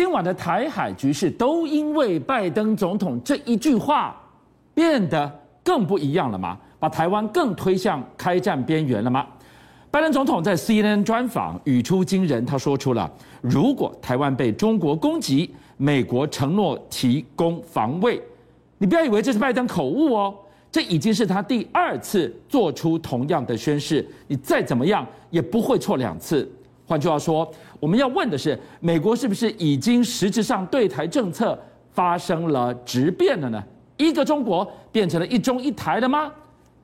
[0.00, 4.18] 今晚的台海局势都因为拜登总统这一句话
[4.72, 5.30] 变得
[5.62, 6.58] 更不一样了吗？
[6.78, 9.26] 把台湾更推向开战边缘了吗？
[9.90, 18.18] 拜登总统在 CNN 专访语出惊人，他说出了：如果台湾被中国攻击，美国承诺提供防卫。
[18.78, 20.34] 你不要以为这是拜登口误哦，
[20.72, 24.08] 这已经是他第二次做出同样的宣誓。
[24.28, 26.50] 你再怎么样也不会错两次。
[26.90, 27.48] 换句话说，
[27.78, 31.56] 我们要问的是，美国是不是已经实质上对台政策
[31.92, 33.62] 发生了质变了呢？
[33.96, 36.32] 一个中国变成了一中一台了吗？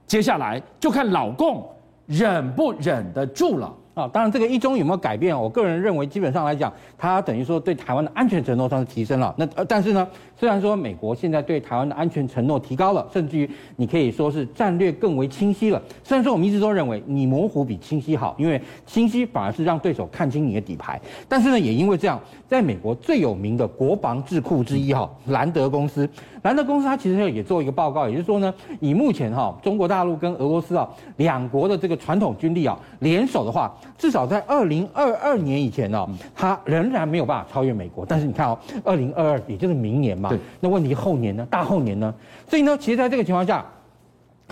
[0.07, 1.69] 接下来就看老共
[2.07, 3.75] 忍不忍得住了。
[3.97, 5.35] 啊，当然，这个一中有没有改变？
[5.35, 9.35] 我个人认为，基本上来讲，它等于说对台湾的安全承诺上是提升了。
[9.39, 10.07] 那呃，但是呢，
[10.39, 15.81] 虽然说美国现在对台湾的安全承诺提高了，甚至于你可以说是战略更为清晰了。
[16.05, 21.01] 虽然说我们一直都认为你模糊比清晰好，因为清晰反而是让对手看清你的底牌。
[21.27, 26.07] 但是呢，也因为这样，在美国最有名的国防智库之一哈，兰德公司，
[26.43, 30.87] 兰德公司它其实也做一个报告，也就是说呢，以目前哈中国大陆跟俄罗斯啊
[31.17, 33.75] 两国的这个传统军力啊联手的话。
[33.99, 38.05] 至少在二零二二年以前呢，它仍然没有办法超越美国。
[38.07, 41.47] 但是你看哦，二零二二也就是明年嘛，那问题后年呢？
[41.51, 42.15] 大后年呢？
[42.49, 43.65] 所以呢，其实在这个情况下，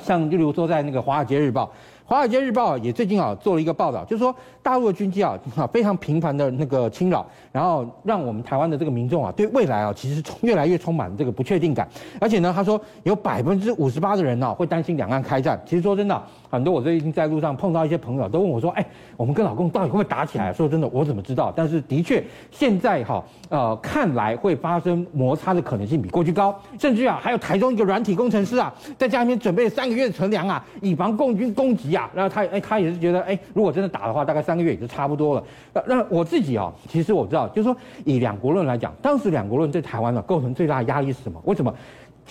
[0.02, 1.64] 像例如说在那个《华尔街日报》。
[2.14, 11.88] 《华尔街日报》也最近啊做了一个报道，就是说大陆的军机啊啊非常频繁的那个侵扰，然后让我们台湾的这个民众啊对未来啊其实充越来越充满这个不确定感。
[12.20, 15.60] 而且呢，他说有百分之五十八的人呢会担心两岸开战。
[15.66, 21.52] 其实说真的，很多我最近在路上碰到一些朋友都问我说：“哎，我们跟老共到底会不会打起来？”说真的，我怎么知道？
[21.56, 32.03] 但是的确现在哈呃看来会发生摩擦的可能性比过去高，甚至啊还有台中一个软体工程师啊在家里面准备三个月的存粮啊，以防共军攻击啊。
[32.14, 35.44] 然后他哎，他也是觉得哎，如果真的打的话，大概三个月也就差不多了。
[35.72, 41.40] 那那我自己啊，其实我知道，就是说以两国论来讲，当时两国论对台湾呢构成最大的压力是什么？
[41.44, 41.74] 为什么？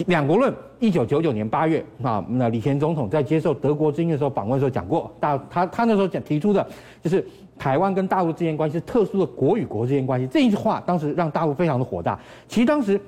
[0.08, 6.66] 两国论，一九九九年八月啊，那李前总统在接受德国之音的时候访问的时候讲过，大他他那时候讲提出的
[7.02, 7.24] 就是
[7.60, 12.20] 台湾跟大陆之间关系是特殊的国与国之间关系，这一句话当时让大陆非常的火大。
[12.48, 13.00] 其实当时。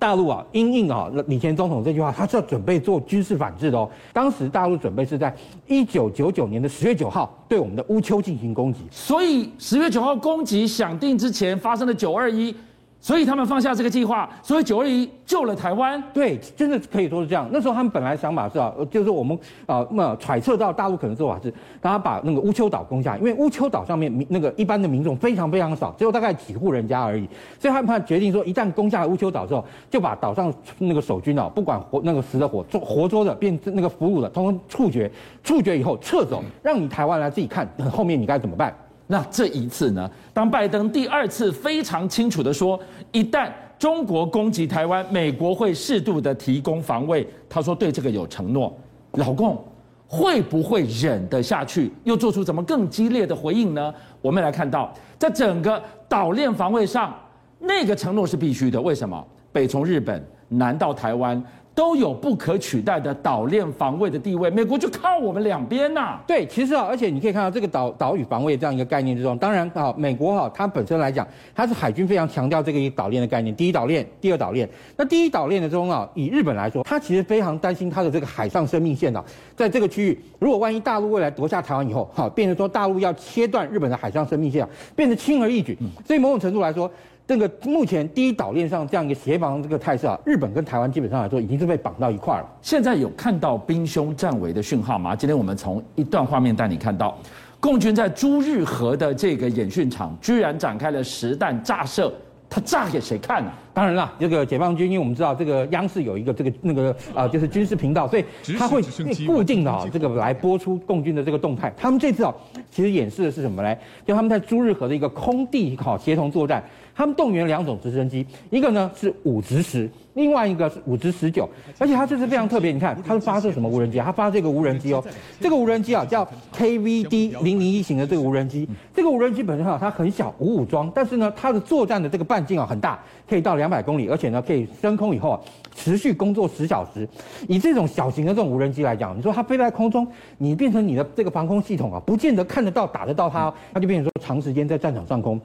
[0.00, 3.88] 大陆啊，因应啊，李前总统这句话，他是要准备做军事反制的哦。
[4.12, 5.32] 当时大陆准备是在
[5.68, 12.52] 一九九九年的十月九号对我们的乌丘进行攻击，所以十月九号攻击响定之前发生的九二一。
[13.00, 16.02] 所以他们放下这个计划，所以九二一救了台湾。
[16.12, 17.48] 对，真的可以说是这样。
[17.50, 21.48] 那时候他们本来想法是啊，就是我们啊，那么揣测到大陆可能做法是，
[21.80, 27.26] 让他把那个乌丘岛攻下，因为乌丘岛上面民那个一般的民众非常非常少，只有大概几户人家而已。
[27.58, 35.10] 所以他们决定说，一旦攻下了乌丘岛之后，就把岛上那个守军啊，不管活那个死的活捉活捉的，变那个俘虏的，通通处决，
[35.42, 38.74] 处决以后撤走，让你台湾来自己看后面你该怎么办。
[39.10, 40.08] 那这一次呢？
[40.32, 42.78] 当拜登第二次非常清楚地说，
[43.10, 47.26] 一旦中国攻击台湾，美国会适度的提供防卫。
[47.48, 48.72] 他说对这个有承诺。
[49.14, 49.60] 老共
[50.06, 51.90] 会不会忍得下去？
[52.04, 53.92] 又做出怎么更激烈的回应呢？
[54.22, 57.12] 我们来看到，在整个岛链防卫上，
[57.58, 58.80] 那个承诺是必须的。
[58.80, 59.26] 为什么？
[59.50, 61.42] 北从日本，南到台湾。
[61.80, 66.20] 都有不可取代的岛链防卫的地位，美国就靠我们两边呐、啊。
[66.26, 74.68] 对，其实啊，而且你可以看到这个岛岛屿防卫这样一个概念之中，当然啊，美国哈、啊，它本身来讲，它是海军非常强调这个一个岛链的概念，第一岛链，第二岛链。
[74.94, 79.24] 那第一岛链的中啊，以日本来说，它其实非常担心它的这个海上生命线啊，
[79.56, 85.78] 在这个区域，如果万一大陆未来夺下台湾以后，哈、啊，变成说大陆要切断日本的海上生命线啊，变得轻而易举。
[86.06, 86.90] 所以某种程度来说。
[87.30, 92.44] 这个目前第一岛链上这样一个协防这个态势啊，日本跟台湾基本上来说已经是被绑到一块了。
[92.60, 95.14] 现在有看到兵凶战危的讯号吗？
[95.14, 97.16] 今天我们从一段画面带你看到，
[97.60, 102.12] 共军在朱日和的这个演训场居然展开了实弹炸射，
[102.48, 108.24] 他炸给谁看呢、当然了，这个解放军，因为我们知道这个央视有一个这个那个啊，就是军事频道，所以
[108.58, 108.82] 他会
[109.26, 111.72] 固定的啊这个来播出共军的这个动态。
[111.76, 112.34] 他们这次啊，
[112.70, 113.76] 其实演示的是什么呢？
[114.06, 116.62] 就他们在朱日和的一个空地好协同作战。
[116.92, 122.72] 他们动员两种直升机，一个呢是五直十，另外一个是五直十九，而且它这次非常特别。
[122.72, 123.98] 你看，它是发射什么无人机？
[123.98, 125.02] 它发射一个无人机哦，
[125.40, 128.68] 这个无人机啊叫 KVD 零零一型的这个无人机。
[128.92, 135.40] 这个无人机本身哈，它很小，无武装，但是呢，它的作战的这个半径啊很大，可以到两百公里，而且呢可以升空以后啊
[135.76, 137.06] 持续工作十小时。
[137.46, 140.06] 以这种小型的这种无人机来讲，你说它飞在空中，
[140.38, 145.40] 你变成你的这个防空系统啊，不见得看得到、打得到它，它就变成说长时间在战场上空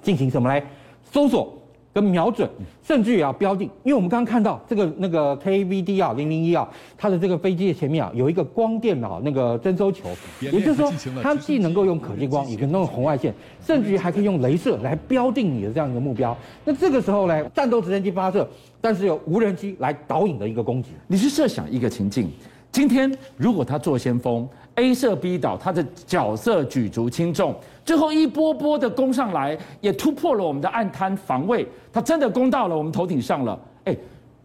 [0.00, 0.64] 进行什么来？
[1.12, 1.52] 搜索、
[1.92, 2.48] 跟瞄准，
[2.82, 10.08] 甚至也要标定，因为我们刚刚看到这个那个 KVD 啊零零一啊，它的这个飞机的前面啊有一个光电啊那个征收球，
[10.40, 13.34] 也就是说它既能够用可见光，也可以用红外线，
[13.66, 16.36] 甚至于还可以用镭射来标定你的这样一个目标。
[16.64, 18.48] 那这个时候呢，战斗直升机发射，
[18.80, 20.90] 但是有无人机来导引的一个攻击。
[21.08, 22.30] 你去设想一个情境，
[22.70, 27.52] 今天如果他做先锋，A 射 B 导，他的角色举足轻重。
[27.90, 33.58] 最后一波波的攻上来，也突破了我们的暗滩防卫，它真的攻到了我们头顶上了。
[33.82, 33.96] 哎，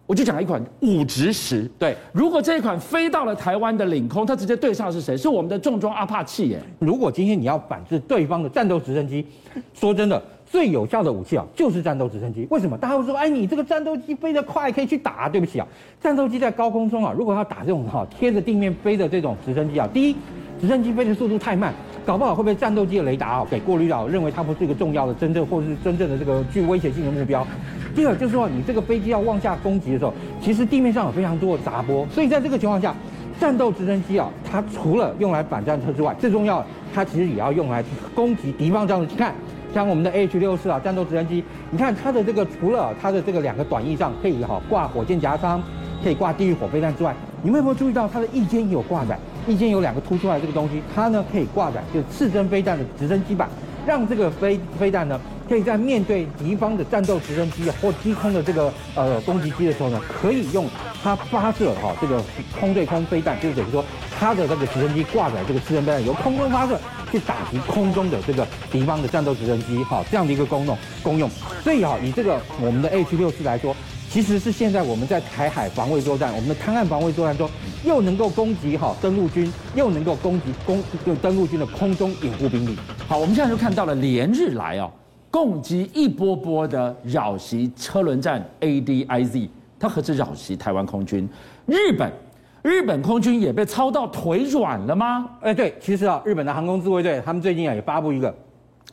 [0.07, 5.15] 我就讲一款武直十，对，如果这一款飞到了台湾的领空，它直接对上的是谁？
[5.15, 6.59] 是我们的重装阿帕契耶。
[6.79, 9.23] 如果今天你要反制对方的战斗直升机，
[9.75, 12.47] 说真的，最有效的武器啊，就是战斗直升机。
[12.49, 12.75] 为什么？
[12.75, 15.29] 大家会说，哎，你这个战斗机飞得快，可以去打。
[15.29, 15.67] 对不起啊，
[16.01, 20.15] 战斗机在高空中啊，如果要打这种哈贴着地面飞的这种直升机啊，第一，
[20.59, 21.71] 直升机飞的速度太慢。
[22.05, 27.45] 搞不好会被战斗机的雷达啊给过滤掉，认为它不是一个重要的、真正或是真正的这个具威胁性的目标。
[27.95, 32.93] 第二就是说，你这个飞机要往下攻击的时候，其实地面上有非常多的杂波，所以在这个情况下，
[33.39, 36.63] 战斗直升机啊，它除了用来反战车之外，最重要，
[36.93, 39.11] 它其实也要用来攻击敌方这样子。
[39.11, 39.33] 你看，
[39.73, 45.59] 像我们的 H 六四啊，战斗直升机，你看它的这个除了它的这个两个短翼上可以哈挂火箭夹舱，
[46.03, 49.17] 可以挂地狱火飞弹之外，你们有没有注意到它的翼尖也有挂载？
[49.47, 53.49] 翼尖有两个凸出来这个东西，它呢可以挂载就是刺针飞弹的直升机板，
[53.85, 60.67] 让这个飞飞弹呢可以在面对敌方的战斗直升机或低空的这个呃攻击机的时候呢，可以用
[61.03, 62.23] 它发射哈这个
[62.59, 63.83] 空对空飞弹，就是等于说
[64.19, 66.79] 它的这个直升机挂载这个刺针飞弹由空中发射
[67.11, 71.29] 去打击空中的这个敌方的战斗直升机哈这样的一个功用功用。
[71.63, 73.75] 所以哈以这个我们的 H 六四来说。
[74.15, 77.49] 其实是现在我们在台海防卫作战，我们的滩岸防卫作战中，
[77.83, 82.77] 又能够攻击哈登陆军，又能够攻击攻就登陆军的空中掩护兵力。
[83.09, 84.89] 好，我们现在就看到了连日来哦，
[85.29, 91.27] 共击一波波的扰袭车轮战 ADIZ，它何止扰袭台湾空军？
[91.65, 92.09] 日本
[92.61, 95.29] 日本空军也被操到腿软了吗？
[95.41, 98.33] 哎，对，其实啊，日本的航空自卫队他们最近啊也发布一个，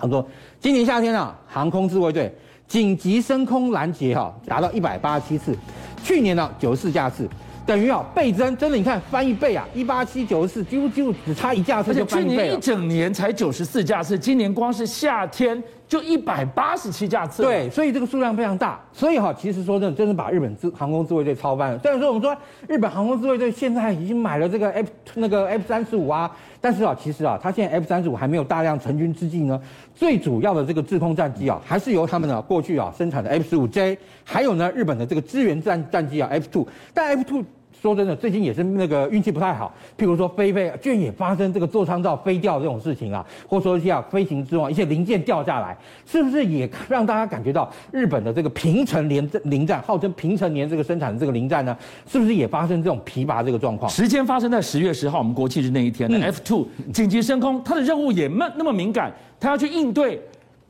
[0.01, 0.27] 他说
[0.59, 2.35] 今年夏天啊，航空自卫队。
[2.67, 5.57] 紧急升空拦截哈，达到一百八十七次，
[6.03, 7.29] 去年呢九十四架次，
[7.67, 12.31] 等于啊倍增，真的你看翻一倍啊，一八七九十四，几乎几乎只差一架次就翻一倍。
[12.31, 15.63] 去年一整年才九十四架次，今年光是夏天。
[15.93, 21.79] 就一百八十七架次，对，所以这个数量非常大，所以哈，其实说真的，真是把日本自航空自卫队操翻了。
[21.81, 22.35] 虽然说我们说
[22.67, 29.61] 日本航空自卫队现在已经买了这个 F 那个 F 三十五啊，但是啊，其实啊，它现在 F 三十五还没有大量成军之际呢，
[29.95, 37.45] 最主要的这个制空战机啊，还是由他们呢过去啊生产的 F 十五 J，还有呢日本的这个支援战战机啊 F two，但 F two。
[37.83, 39.75] 说真的，最近也是那个运气不太好。
[39.99, 45.77] 譬如说飞飞，居然也发生这个座舱罩飞掉这种事情啊，或者说一些飞行之王一些零件掉下来，
[46.07, 51.77] 是不是也让大家感觉到日本的这个平成连零战，号称平成年这个生产的这个零战呢，
[52.07, 53.91] 是不是也发生这种疲乏这个状况？
[53.91, 60.23] 时间发生在十月十号，我们国庆日那一天的 F two 紧急升空，它的任务也那那么敏感，它要去应对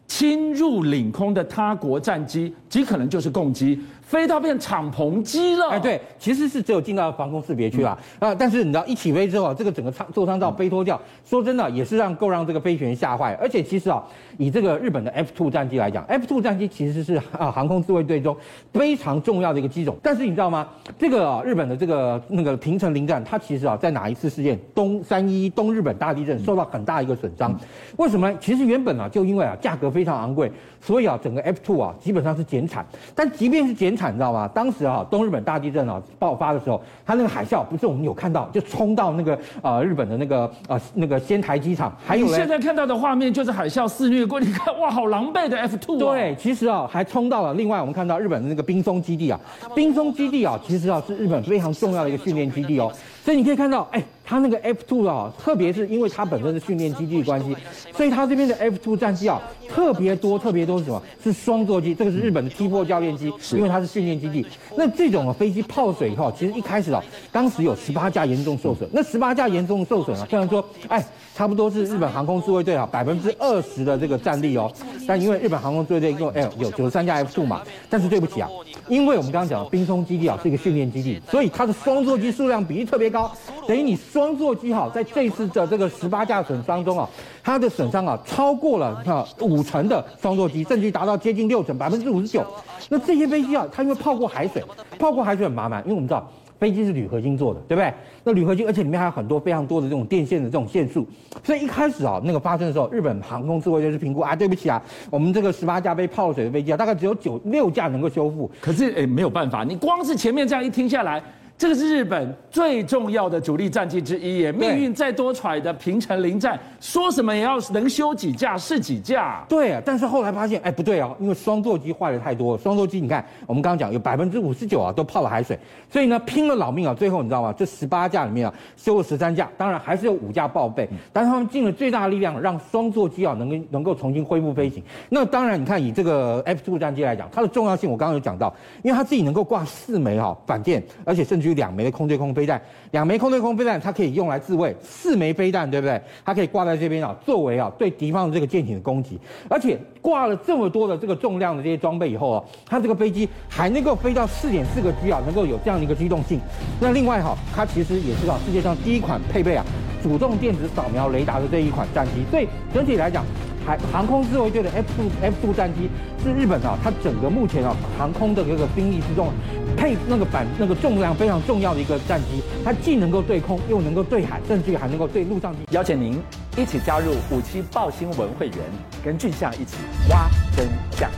[0.06, 3.78] 侵入领空的他国战机，极可能就是共机。
[4.12, 14.04] 飞到变敞篷机了，哎，对，其实是只有进到防空识别区啦，啊、嗯，但是你知道一起飞之后，这个整个舱座舱罩飞脱掉，说真的也是让够让这个飞行员吓坏，而且其实啊，
[14.36, 18.36] 以这个日本的 F two 战机来讲，F two 战机其实是啊航空自卫队中
[18.74, 20.68] 非常重要的一个机种，但是你知道吗？
[20.98, 27.58] 这个、啊、日本的这个那个平城零战，它其实啊在哪一次事件东三一东日本大地震受到很大一个损伤，
[27.96, 28.36] 为什么呢？
[28.38, 34.01] 其实原本啊就因为啊价格非常昂贵，所以啊整个 F two 啊基本上是减产，但即便是减产。
[34.10, 34.48] 你知道吗？
[34.54, 41.94] 当时啊，东日本大地震啊爆发的时候，它那个海啸不是我们有看到，就冲到那个呃日本的那个呃那个仙台机场。
[42.06, 46.14] 还有你现在看到的画面就是海啸肆虐过，你看哇，好狼狈的 F two 啊。
[46.14, 47.54] 对，其实啊还冲到了。
[47.54, 49.38] 另外，我们看到日本的那个冰松基地啊，
[49.74, 52.90] 冰松基地啊，其实啊是日本非常重要的一个训练基地哦。
[53.24, 57.54] 所以你可以看到，哎，它那个 F2 啊，特别是因为它本身是训练基地的关系，
[57.94, 61.02] 所以它这边的 F2 战机啊，特别多，特别多是什么？
[61.22, 64.46] 是双座机，这个是日本的 T4 教练机，因为它是训练基地。
[64.74, 68.88] 那这种啊飞机泡水以后，其实一开始啊，当时有十八架严重受损。
[68.90, 74.72] 那十八架严重受损啊，虽然说，哎，差不多是日本航空自卫队啊百分之二十的这个战力哦，
[75.06, 77.60] 但因为日本航空自卫队一共哎有九十三架 F2 嘛，
[77.90, 78.48] 但是对不起啊。
[78.88, 83.30] 因为我们刚刚讲的滨松基地啊是一个训练基地，所以它的双座机数量比例特别高，
[83.66, 87.08] 等于你双双座机哈在这次的这个十八架损伤中啊，
[87.42, 92.46] 它的损伤啊超过了哈五成的双座机，甚至达到接近六成，百分之五十九。
[92.88, 94.62] 那这些飞机啊，它因为泡过海水，
[94.96, 96.24] 泡过海水很麻烦，因为我们知道。
[96.60, 97.92] 飞机是铝合金做的，对不对？
[98.22, 101.04] 那铝合金，而且里面还有很多非常多的这种电线的这种线束，
[101.42, 108.48] 所以一开始啊，那个发生的时候，日本航空自卫队是评估啊，对不起啊，我们这个十八架被泡了水的飞机啊，大概只有九六架能够修复。
[108.60, 111.20] 可是诶，没有办法，你光是前面这样一听下来。
[111.58, 119.44] 这个是日本最重要的主力战机之一耶，命运再多舛的平城临战，说什么也要能修几架是几架。
[119.48, 122.58] 对啊，但是后来发现，哎，不对哦，因为双座机坏的太多了。
[122.60, 125.56] 双座机，你看我们刚刚讲有百分之五十九啊都泡了海水，
[125.88, 127.54] 所以呢拼了老命啊，最后你知道吗？
[127.56, 134.82] 这十八架里面啊修了十三架，当然还是有五架报废，但是他们尽了最大的力量让双座机啊能够能够重新恢复飞行。
[135.08, 146.00] 那当然，你看以这个 F 2战机来讲，它的重要性我刚刚有讲到，因为它自己能够挂四枚哈反舰，而且甚至于两枚的空对空飞弹，两枚空对空飞弹，它可以用来自卫；四枚飞弹，对不对？
[146.24, 149.18] 它可以挂在这边啊，作为啊对敌方的这个舰艇的攻击。
[149.48, 156.40] 而且挂了这么多的这个重量的这些装备以后啊，它这个飞机还能够飞到四点四个 G 啊，能够有这样的一个机动性。
[156.80, 159.64] 那另外哈，它其实也是啊世界上第一款配备啊
[160.02, 162.24] 主动电子扫描雷达的这一款战机。
[162.30, 163.24] 所以整体来讲，
[163.64, 165.88] 海航空自卫队的 F 2 F 2战机
[166.22, 169.32] 是日本啊，它整个目前啊航空的这个兵力之中
[169.76, 175.54] 配那个板那个重量非常重要的一个战机，它既能够对空，又能够对海，甚至于还能够对陆上。
[175.70, 176.20] 邀请您
[176.56, 178.58] 一起加入五七报新闻会员，
[179.04, 179.76] 跟俊相一起
[180.10, 181.10] 挖真相。